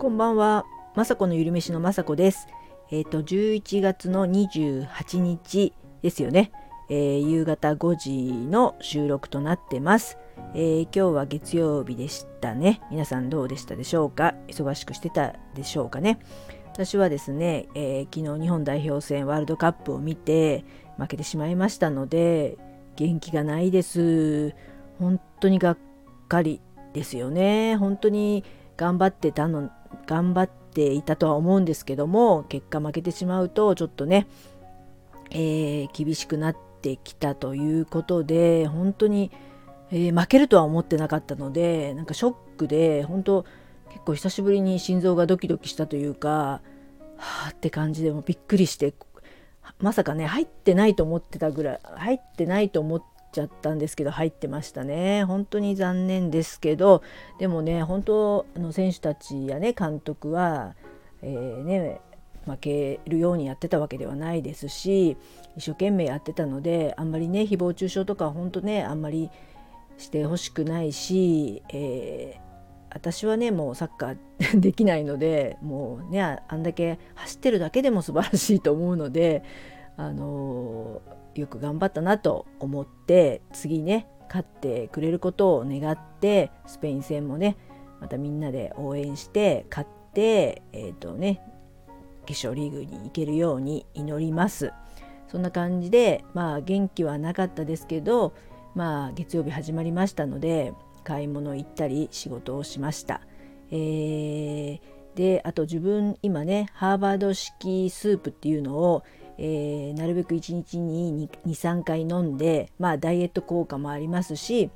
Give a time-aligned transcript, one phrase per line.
[0.00, 2.48] こんばんは、まさこのゆるめしのまさこです。
[2.90, 6.52] えっ、ー、と11月の28日ですよね、
[6.88, 10.16] えー、夕方5時の収録となってます、
[10.54, 12.80] えー、今日は月曜日でしたね。
[12.90, 14.34] 皆さんどうでしたでしょうか？
[14.48, 16.18] 忙しくしてたでしょうかね？
[16.72, 20.64] 私はですね、え昨日日本代表戦ワールドカップを見て
[20.96, 22.56] 負けてしまいましたので
[22.96, 24.54] 元気がないです。
[24.98, 25.78] 本当にがっ
[26.26, 26.62] かり
[26.94, 27.76] ですよね。
[27.76, 28.44] 本当に
[28.78, 29.70] 頑張ってたの
[30.06, 34.26] 頑張っていたとは思うんですけども結果負けてしまうとちょっとね、
[35.30, 39.30] えー、厳しくなってきたということで本当に、
[39.90, 43.44] えー、負けるとは思ってなかったのでなんかショックで本当
[43.90, 46.60] 結構久しぶりに心臓がドキドキしたというかは
[47.48, 48.94] あって感じでもびっくりして
[49.80, 53.02] まさかね入ってないと思ってたぐらい入ってないと思っ
[53.32, 55.24] ちゃったんですけど入ってましたね。
[55.24, 57.02] 本当に残念ですけど
[57.38, 60.74] でもね本当あの選手たちやね監督は、
[61.22, 62.00] えー、ね
[62.46, 65.16] 負けるようにやってたわけではないですし
[65.56, 69.30] 一生懸命やってたのであんまりね誹謗中傷とか本当ねあんまり
[69.98, 72.40] してほしくないし、えー、
[72.94, 74.16] 私はねもうサッカー
[74.58, 79.42] できないのでもうねあんだけ走ってるだけでも素晴らしいと思うので
[79.96, 87.56] あのーよく頑張ったなと思って次ね勝ってくれることを願ってスペイン戦もね
[88.00, 91.42] またみんなで応援して勝ってえっ、ー、とね
[92.26, 94.72] 決勝リーグに行けるように祈ります。
[95.30, 98.34] そんな感じでまあ元気はなかったですけど
[98.74, 100.72] まあ月曜日始まりましたので
[101.04, 103.20] 買い物行ったり仕事をしました、
[103.70, 104.80] えー、
[105.14, 109.04] であと自分今ねハーバード式スープっていうのを
[109.42, 114.70] えー、なるべく1日に23回飲んで、まあ、ダイエット効果もありますし、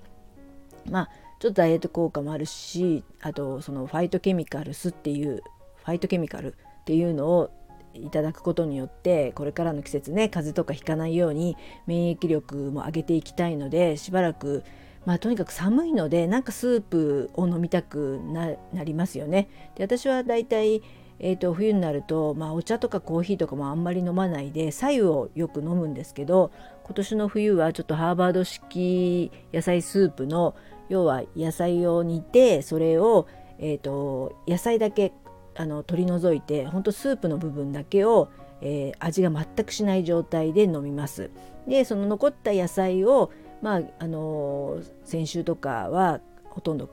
[0.90, 5.42] まあ、ちょっとダイエット効果もあるしあとそのファイトケミカルスっていう
[5.84, 7.50] ファイトケミカルっていうのを
[7.92, 14.64] いただくことによってこれからの季節ね風邪とかひかないように免疫力も上げていきたいのでしばらく
[15.04, 18.18] まあとにかく寒いのでなんかスープを飲みたく
[18.72, 19.48] なりますよね。
[19.74, 20.82] で私はだいたい
[21.20, 26.50] えーと、冬になると、まあ、お茶とかコーヒーとかもあんまり飲まないで白湯をよく飲むんですけど
[26.84, 30.54] 今年の冬はちょっとハーバード式野菜スープの
[30.88, 33.26] 要は野菜を煮てそれを、
[33.58, 35.12] えーと、野菜だけ
[35.56, 38.28] あの取り除いてほんとスープの部分だけを、
[38.60, 41.30] えー、味が全くしない状態で飲みます。
[41.68, 43.30] でその残った野菜を
[43.62, 46.20] まああの先週とかは
[46.50, 46.90] ほとんど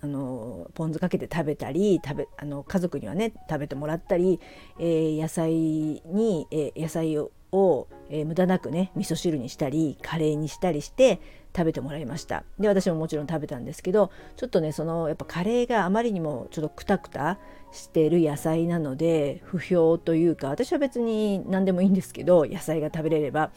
[0.00, 4.40] あのポン酢かけて食べたり食べあの家族にはね食べてもらったり、
[4.78, 11.20] えー、野菜に、えー、野菜をを、えー、無駄なくね味噌汁にしたりカレーにしたりして
[11.56, 12.44] 食べてもらいました。
[12.58, 17.38] で私ももちろん食べたんですけどちょっとねそのやっぱカレーがあまりにもちょっとクタクタ
[17.72, 23.50] してる野菜なので不評というか私は別に何でもいいんですけど野菜が食べれれば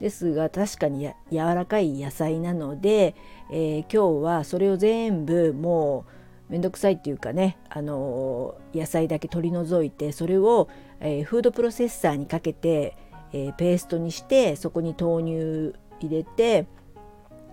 [0.00, 3.14] ですが確かに柔らかい野菜なので、
[3.50, 6.06] えー、今日はそれを全部も
[6.48, 10.68] うめんどくさいっていうかね、あのー、野菜だけ取り除いてそれを、
[11.00, 12.96] えー、フードプロセッサーにかけて、
[13.32, 16.66] えペーストにしてそこに豆乳入れて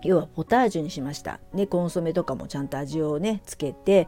[0.01, 1.39] 要はポタージュにしました。
[1.53, 4.07] でコンソメとかもちゃんと味をねつけて、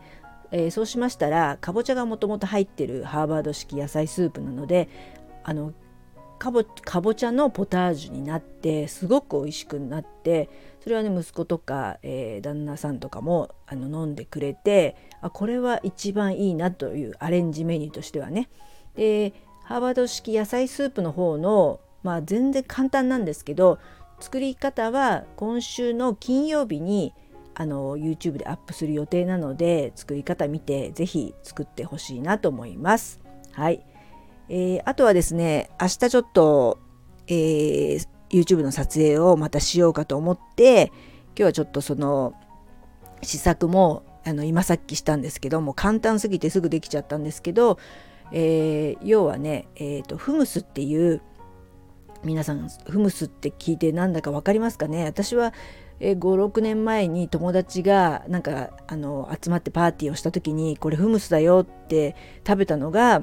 [0.52, 4.90] えそうしましたらかぼちゃがもともと入ってるハーバード式野菜スープなので
[5.44, 5.74] あの
[6.40, 10.50] かぼかぼちゃのポタージュになってすごく美味しくなって
[10.82, 18.50] それはね息子とか、えー、旦那さんとかもあの飲んでくれてあこれは一番いいなというアレンジメニューとしてはね。
[18.96, 19.34] で
[19.64, 23.78] ハーバード式野菜スープの方のまあ全然簡単なんですけど
[24.20, 27.14] 作り方は今週の金曜日に
[27.54, 33.20] あの YouTube でアップする予定なので作り方見て是非作ってほしいなと思います。
[33.52, 33.86] はい。
[34.50, 36.80] えー、あとはですね明日ちょっと、
[37.28, 40.92] えー、YouTube の撮影をまたしようかと思って
[41.28, 42.34] 今日はちょっとその
[43.22, 47.78] 試作もあの今さっきしたんですけども簡単すぎてすぐできちゃったんですけど、
[48.32, 51.22] えー、要はね、えーと、フムスっていう
[52.24, 55.06] 皆さんフムスって聞いてなんだか分かりますかね？
[55.06, 55.54] 私は
[56.02, 63.22] 56年前に友達がなんかあの集まってパーティーをした時にこれフムスだよって食べたのが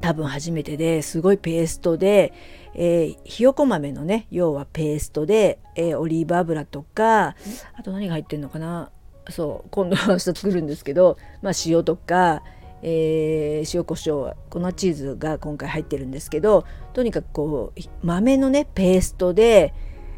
[0.00, 2.32] 多分初めてですごいペーストで、
[2.74, 7.34] えー、ひよこ豆のね要はペーストで、えー、オリーブ油とか
[7.74, 8.90] あと何が入ってんのかな。
[9.30, 12.42] そう今度は明日作るんですけど、まあ、塩とか、
[12.82, 16.64] えー、塩コショウ粉チーズが今回入ってるんですけど
[16.94, 19.74] とにかくこう豆のねペーストで、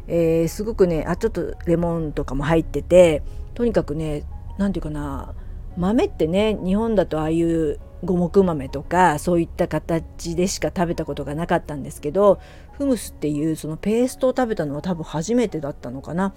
[0.07, 3.21] えー、すごくねあちょっとレモンとかも入ってて
[3.53, 4.23] とにかくね
[4.57, 5.33] 何て言うかな
[5.77, 12.39] 豆ってね日本だとああいう五目豆とかそういった形でしか食べたことがなかったんですけど
[12.73, 16.33] フムスっていうそのペーストを食べたのは多分初めてだったのかな。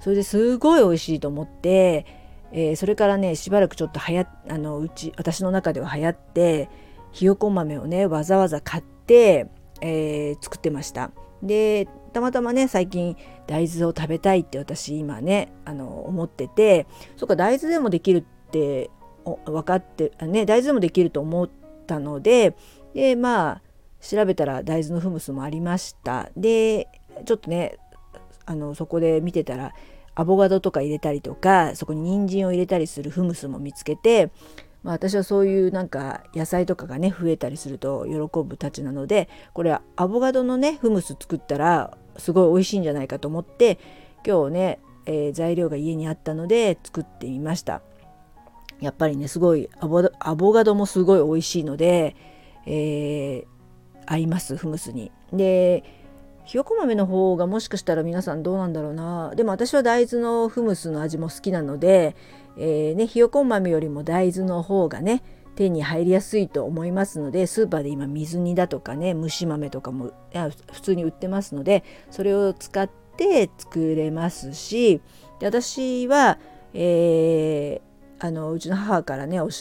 [0.00, 2.04] それですごい美味しいと思って、
[2.52, 6.68] えー、それからねしばらくちょっとはやあのうち私の中では流行って
[7.12, 9.48] ひよこ豆をねわざわざ買って、
[9.80, 11.10] えー、作ってました。
[11.42, 13.16] でたまたまね最近
[13.46, 18.90] 大豆を食べたいって私今ねあの思っててそっか大豆でもできるって
[19.24, 21.50] 分かってね大豆でもできると思っ
[21.86, 22.56] たので
[22.94, 23.62] でまあ
[24.00, 26.88] 調べたら大豆のフムスもありましたで
[27.24, 27.78] ちょっとね
[28.46, 29.72] あのそこで見てたら
[30.14, 34.30] アボカドとか入れたりとかそこに人参を入れたりするフムスも見つけて、
[34.82, 43.78] まあ、私はそういうなんか野菜とかがね増えたりすると喜ぶたちなのでこれはアボカドのねフムス作ったらすごい美味しいんじゃないかと思って
[44.26, 47.82] 今日ね、えー、材料が家にあったので作ってみました。
[48.80, 52.16] やっぱりねすごいアボカドもすごい美味しいので、
[52.66, 53.46] えー、
[54.06, 55.10] 合いますフムスに。
[55.32, 55.84] で
[56.44, 62.16] ひよこ豆の方がもしかしたら皆さんどうなんだろうなでも私は大豆のフムスの味も好きなので、
[62.58, 65.22] えー、ね、ひよこ豆よりも大豆の方がね
[65.56, 70.12] 手に入りやすいと思いますのでスーパーで今水煮だとかね蒸し豆とかも
[70.72, 75.00] 普通に売ってますのでそれを使って作れますし
[75.40, 76.38] で私は、
[76.74, 79.52] えーあのうちの母からね教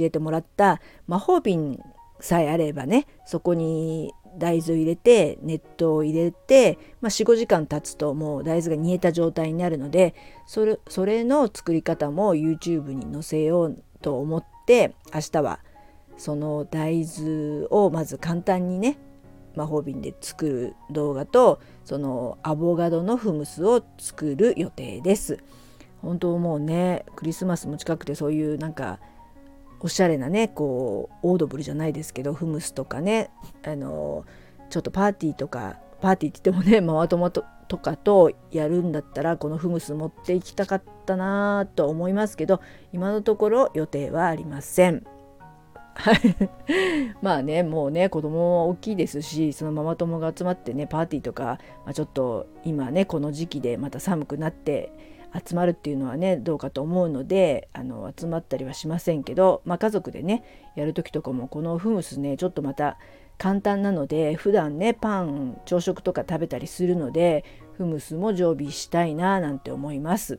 [0.00, 1.80] えてもらった魔法瓶
[2.20, 10.14] さえあればねそこに大豆を入れて熱湯を入れて、まあ、45時間経つともう大豆が煮えた状態になるので
[10.46, 15.60] それそれの作り方も YouTube に載せようと思って明日は
[16.18, 18.98] その大豆をまず簡単にね
[19.54, 25.38] 魔法瓶で作る動画とそのアボカドのフムスを作る予定です。
[26.02, 29.00] 本当もうねクリスマスも近くてそういうなんか
[29.80, 33.30] おしゃれなねこうオードブルじゃないですけどフムスとかね
[33.64, 34.24] あの
[34.70, 42.60] ちょっとパーティーとかパーティーって言ってもねママ友ととかとやるんだったらこのフムス持っていきたかったなと思いますけど
[42.92, 45.04] 今のところ予定はありません。
[47.22, 54.92] まあねもうね子供も大きいですしそのママ友が集まってねパーティーとか、まあ、ちょっと今ねこの時期でまた寒くなって
[55.44, 60.44] 集まるっていうのはねどうかと思うのであの集まったりはしませんけど、まあ、家族でね
[60.76, 62.98] やる時とかもこのフムスねちょっとまた
[63.38, 67.44] 簡単なので普段ねパン朝食とか食べたりするので
[67.76, 70.38] フムスも常備したいななんて思います。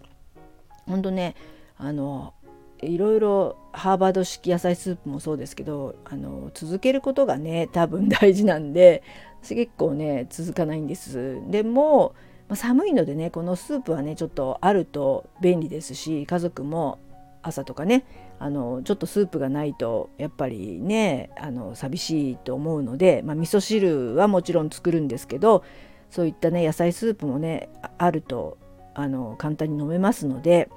[0.87, 1.35] ほんとね
[1.77, 2.33] あの
[2.79, 9.03] いろいろハーバード式野菜スープもそうですけどあの続けることがね多分大事なんで
[9.41, 11.39] 私結構ね続かないんです。
[11.49, 12.15] でも
[12.47, 16.99] まあ、寒いのでねこのスープはねちょっとあると便利ですし家族も
[17.41, 18.05] 朝とかね
[18.39, 25.63] あのちょっとスープがないとやっぱりねあの寂しいと思うので、まあ、味噌汁はもちろん作るんですけど
[26.09, 28.57] そういったね野菜スープもねあると
[28.93, 30.69] あの簡単に飲めますので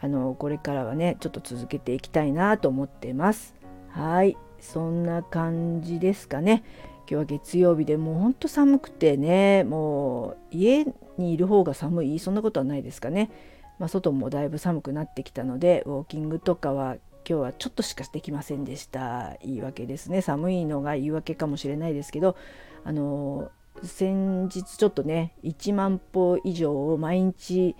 [0.00, 3.54] あのこれからはねちょっと続けていきたいなと思ってます。
[3.88, 6.64] はいそんな感じですかね。
[7.00, 10.86] 今日は月曜日でもうほんと寒くてねもう家
[11.22, 12.18] にいる方が寒い。
[12.18, 13.30] そんなことはないですかね、
[13.78, 16.96] まあ、外もだいぶ寒くなってきたのでウォーキングとかは
[17.28, 19.36] 今日はちょっとしかできませんでした。
[19.42, 20.20] 言い訳ですね。
[20.20, 22.36] 寒いのが言い訳かもしれないですけど
[22.84, 23.50] あの
[23.82, 27.74] 先日ちょっとね1万歩以上を毎日、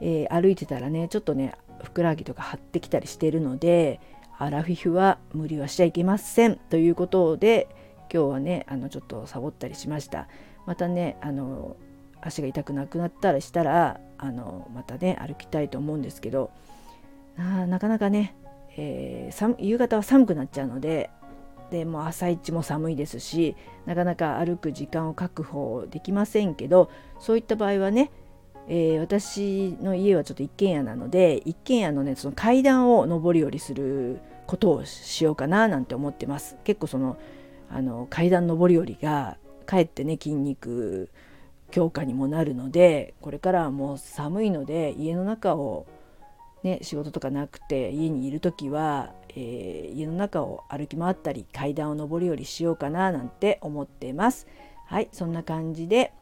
[0.00, 4.00] えー、歩いてたらねちょっとねふくらはぎとか張ってきたりしてるので
[4.38, 6.56] アラフィフは無理はしちゃいけません。
[6.56, 7.68] ということで
[8.12, 10.28] 今日はねあのちょっとサボったりしました。
[10.66, 11.76] またねあの
[12.20, 16.50] 足が痛くなくなったらしたらあのまたね歩きたいと思うんですけど
[17.38, 18.34] あなかなかね、
[18.76, 21.10] えー、夕方は寒くなっちゃうので
[21.70, 23.54] でも朝一も寒いですし
[23.86, 28.10] なかなか歩く時間を確保できませんけどそういった場合はね、
[28.68, 36.56] えー、私の家はちょっと一軒家なので一軒家のねその階段を上り下りすることをしようかななんて思ってます。
[36.64, 37.18] 結構その
[37.70, 41.10] あの階段上り下りがかえってね筋肉
[41.70, 45.86] 強化にもなるのでこれからはもう寒いので家の中を
[46.62, 54.46] ね仕事とかなくて家にいる時は、えー、家の中を歩き回ったり階段を上り下りしようかななんて思ってます。
[54.86, 56.12] はいそんな感じで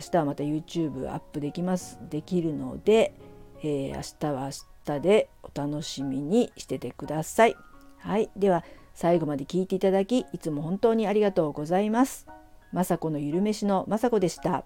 [0.00, 3.14] 明日はまた YouTube アップできますできるので、
[3.62, 4.50] えー、明日は
[4.86, 7.56] 明日でお楽しみにしててください。
[7.98, 12.26] はいでは最後まで聞いていただきいつも本当にありがとうございます。
[12.74, 14.64] 雅子のゆるめしの雅子でした。